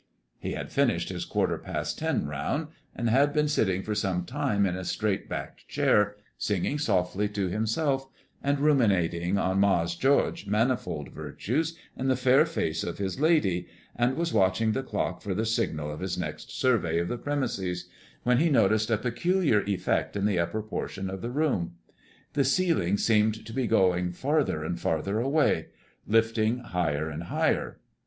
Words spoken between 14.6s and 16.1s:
the clock for the signal of